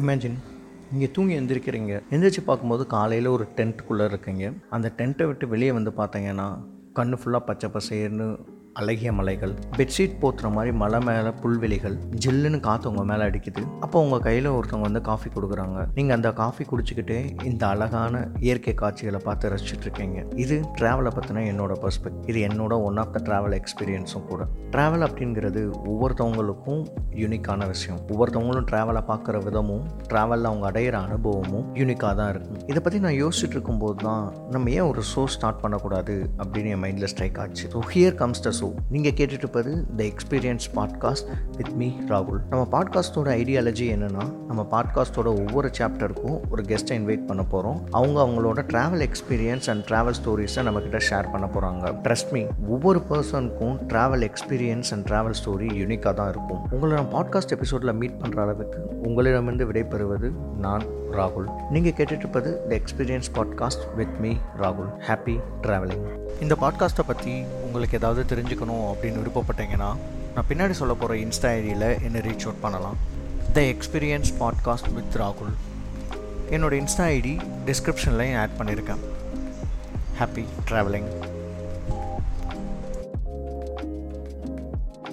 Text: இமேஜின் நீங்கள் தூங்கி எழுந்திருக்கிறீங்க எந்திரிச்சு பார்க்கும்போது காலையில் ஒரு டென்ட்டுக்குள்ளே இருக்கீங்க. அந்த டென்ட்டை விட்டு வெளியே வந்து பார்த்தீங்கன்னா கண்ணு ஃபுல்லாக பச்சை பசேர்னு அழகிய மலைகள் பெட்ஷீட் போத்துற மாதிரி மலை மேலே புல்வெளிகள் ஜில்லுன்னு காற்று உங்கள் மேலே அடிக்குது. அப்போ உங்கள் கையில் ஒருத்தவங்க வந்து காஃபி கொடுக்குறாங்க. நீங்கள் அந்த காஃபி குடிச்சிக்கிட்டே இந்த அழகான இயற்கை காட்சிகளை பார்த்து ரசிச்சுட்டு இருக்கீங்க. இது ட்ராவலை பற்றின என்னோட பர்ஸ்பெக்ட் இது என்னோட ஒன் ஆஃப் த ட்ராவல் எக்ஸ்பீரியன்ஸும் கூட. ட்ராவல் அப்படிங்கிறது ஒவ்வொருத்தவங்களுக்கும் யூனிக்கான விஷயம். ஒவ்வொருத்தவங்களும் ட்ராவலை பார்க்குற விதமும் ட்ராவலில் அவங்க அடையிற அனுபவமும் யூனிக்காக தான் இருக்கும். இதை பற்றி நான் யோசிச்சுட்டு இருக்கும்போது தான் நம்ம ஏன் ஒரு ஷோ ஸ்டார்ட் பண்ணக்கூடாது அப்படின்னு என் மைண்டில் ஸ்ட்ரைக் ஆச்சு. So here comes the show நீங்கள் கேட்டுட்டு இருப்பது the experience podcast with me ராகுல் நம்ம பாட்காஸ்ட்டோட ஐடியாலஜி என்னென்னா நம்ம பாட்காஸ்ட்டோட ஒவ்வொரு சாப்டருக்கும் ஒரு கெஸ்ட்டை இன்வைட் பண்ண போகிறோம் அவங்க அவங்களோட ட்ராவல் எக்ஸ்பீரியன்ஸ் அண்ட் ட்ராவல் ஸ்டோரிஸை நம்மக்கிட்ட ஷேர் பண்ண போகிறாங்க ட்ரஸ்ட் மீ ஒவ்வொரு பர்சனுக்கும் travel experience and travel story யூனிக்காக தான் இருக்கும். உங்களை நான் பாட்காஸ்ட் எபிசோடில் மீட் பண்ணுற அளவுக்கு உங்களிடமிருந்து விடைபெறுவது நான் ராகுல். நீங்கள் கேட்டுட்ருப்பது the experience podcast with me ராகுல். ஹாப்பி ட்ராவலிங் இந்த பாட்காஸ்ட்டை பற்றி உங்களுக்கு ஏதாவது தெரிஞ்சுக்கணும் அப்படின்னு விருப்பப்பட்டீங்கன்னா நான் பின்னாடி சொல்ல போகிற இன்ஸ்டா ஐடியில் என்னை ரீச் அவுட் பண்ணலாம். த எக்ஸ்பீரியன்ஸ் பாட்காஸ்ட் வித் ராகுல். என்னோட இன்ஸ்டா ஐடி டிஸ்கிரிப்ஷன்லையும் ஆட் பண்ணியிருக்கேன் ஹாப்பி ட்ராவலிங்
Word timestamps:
இமேஜின் 0.00 0.34
நீங்கள் 0.92 1.10
தூங்கி 1.12 1.34
எழுந்திருக்கிறீங்க 1.38 1.92
எந்திரிச்சு 2.10 2.42
பார்க்கும்போது 2.44 2.86
காலையில் 2.86 3.26
ஒரு 3.26 3.44
டென்ட்டுக்குள்ளே 3.56 4.04
இருக்கீங்க. 4.04 4.52
அந்த 4.70 4.92
டென்ட்டை 4.96 5.26
விட்டு 5.26 5.48
வெளியே 5.48 5.72
வந்து 5.72 5.90
பார்த்தீங்கன்னா 5.90 6.48
கண்ணு 6.94 7.16
ஃபுல்லாக 7.20 7.42
பச்சை 7.48 7.68
பசேர்னு 7.76 8.26
அழகிய 8.80 9.10
மலைகள் 9.18 9.52
பெட்ஷீட் 9.76 10.16
போத்துற 10.22 10.46
மாதிரி 10.54 10.70
மலை 10.80 10.98
மேலே 11.08 11.30
புல்வெளிகள் 11.42 11.94
ஜில்லுன்னு 12.22 12.58
காற்று 12.66 12.88
உங்கள் 12.90 13.06
மேலே 13.10 13.22
அடிக்குது. 13.28 13.62
அப்போ 13.84 13.96
உங்கள் 14.04 14.22
கையில் 14.26 14.48
ஒருத்தவங்க 14.56 14.86
வந்து 14.88 15.02
காஃபி 15.08 15.28
கொடுக்குறாங்க. 15.36 15.78
நீங்கள் 15.98 16.16
அந்த 16.16 16.30
காஃபி 16.40 16.64
குடிச்சிக்கிட்டே 16.70 17.18
இந்த 17.50 17.62
அழகான 17.72 18.14
இயற்கை 18.46 18.74
காட்சிகளை 18.82 19.20
பார்த்து 19.28 19.50
ரசிச்சுட்டு 19.52 19.86
இருக்கீங்க. 19.86 20.18
இது 20.44 20.58
ட்ராவலை 20.80 21.12
பற்றின 21.18 21.44
என்னோட 21.52 21.74
பர்ஸ்பெக்ட் 21.84 22.28
இது 22.32 22.40
என்னோட 22.48 22.76
ஒன் 22.88 23.00
ஆஃப் 23.04 23.14
த 23.16 23.22
ட்ராவல் 23.28 23.56
எக்ஸ்பீரியன்ஸும் 23.60 24.26
கூட. 24.32 24.42
ட்ராவல் 24.74 25.06
அப்படிங்கிறது 25.08 25.62
ஒவ்வொருத்தவங்களுக்கும் 25.92 26.82
யூனிக்கான 27.22 27.68
விஷயம். 27.72 28.00
ஒவ்வொருத்தவங்களும் 28.12 28.68
ட்ராவலை 28.72 29.04
பார்க்குற 29.10 29.42
விதமும் 29.46 29.86
ட்ராவலில் 30.12 30.50
அவங்க 30.50 30.66
அடையிற 30.72 30.96
அனுபவமும் 31.06 31.66
யூனிக்காக 31.80 32.14
தான் 32.20 32.30
இருக்கும். 32.34 32.60
இதை 32.72 32.82
பற்றி 32.84 33.00
நான் 33.06 33.18
யோசிச்சுட்டு 33.22 33.58
இருக்கும்போது 33.58 33.98
தான் 34.06 34.22
நம்ம 34.56 34.70
ஏன் 34.78 34.88
ஒரு 34.92 35.02
ஷோ 35.14 35.24
ஸ்டார்ட் 35.36 35.62
பண்ணக்கூடாது 35.64 36.16
அப்படின்னு 36.42 36.72
என் 36.76 36.84
மைண்டில் 36.86 37.12
ஸ்ட்ரைக் 37.14 37.40
ஆச்சு. 37.46 37.66
So 37.74 37.80
here 37.94 38.18
comes 38.22 38.44
the 38.46 38.52
show 38.60 38.65
நீங்கள் 38.90 39.12
கேட்டுட்டு 39.12 39.42
இருப்பது 39.42 39.86
the 39.96 40.04
experience 40.04 40.66
podcast 40.74 41.28
with 41.56 41.72
me 41.76 41.88
ராகுல் 42.08 42.40
நம்ம 42.50 42.64
பாட்காஸ்ட்டோட 42.72 43.30
ஐடியாலஜி 43.40 43.86
என்னென்னா 43.94 44.24
நம்ம 44.46 44.66
பாட்காஸ்ட்டோட 44.70 45.26
ஒவ்வொரு 45.26 45.70
சாப்டருக்கும் 45.78 46.40
ஒரு 46.50 46.62
கெஸ்ட்டை 46.62 46.96
இன்வைட் 46.98 47.26
பண்ண 47.26 47.42
போகிறோம் 47.44 47.80
அவங்க 47.90 48.18
அவங்களோட 48.22 48.62
ட்ராவல் 48.72 49.04
எக்ஸ்பீரியன்ஸ் 49.08 49.68
அண்ட் 49.70 49.84
ட்ராவல் 49.84 50.18
ஸ்டோரிஸை 50.22 50.62
நம்மக்கிட்ட 50.68 51.00
ஷேர் 51.10 51.32
பண்ண 51.32 51.46
போகிறாங்க 51.46 51.94
ட்ரஸ்ட் 52.06 52.32
மீ 52.32 52.42
ஒவ்வொரு 52.68 53.02
பர்சனுக்கும் 53.10 53.76
travel 53.92 54.24
experience 54.28 54.90
and 54.90 55.06
travel 55.08 55.38
story 55.44 55.68
யூனிக்காக 55.82 56.14
தான் 56.14 56.30
இருக்கும். 56.30 56.62
உங்களை 56.70 57.02
நான் 57.02 57.12
பாட்காஸ்ட் 57.12 57.54
எபிசோடில் 57.56 57.92
மீட் 57.92 58.20
பண்ணுற 58.20 58.40
அளவுக்கு 58.40 58.78
உங்களிடமிருந்து 59.02 59.66
விடைபெறுவது 59.66 60.30
நான் 60.58 60.82
ராகுல். 61.16 61.70
நீங்கள் 61.70 61.92
கேட்டுட்ருப்பது 61.92 62.50
the 62.68 62.80
experience 62.80 63.30
podcast 63.34 63.94
with 63.94 64.16
me 64.20 64.32
ராகுல். 64.58 64.90
ஹாப்பி 65.06 65.40
ட்ராவலிங் 65.62 66.06
இந்த 66.40 66.56
பாட்காஸ்ட்டை 66.60 67.04
பற்றி 67.06 67.42
உங்களுக்கு 67.42 67.96
ஏதாவது 67.96 68.36
தெரிஞ்சுக்கணும் 68.36 68.86
அப்படின்னு 68.86 69.22
விருப்பப்பட்டீங்கன்னா 69.22 69.90
நான் 70.34 70.44
பின்னாடி 70.48 70.70
சொல்ல 70.70 70.94
போகிற 70.94 71.18
இன்ஸ்டா 71.18 71.50
ஐடியில் 71.58 72.02
என்னை 72.02 72.20
ரீச் 72.20 72.40
அவுட் 72.40 72.60
பண்ணலாம். 72.60 72.96
த 73.52 73.60
எக்ஸ்பீரியன்ஸ் 73.60 74.32
பாட்காஸ்ட் 74.40 74.92
வித் 74.94 75.14
ராகுல். 75.14 75.54
என்னோட 76.50 76.74
இன்ஸ்டா 76.80 77.06
ஐடி 77.14 77.34
டிஸ்கிரிப்ஷன்லையும் 77.66 78.38
ஆட் 78.38 78.56
பண்ணியிருக்கேன் 78.58 79.02
ஹாப்பி 80.18 80.44
ட்ராவலிங் 80.70 81.08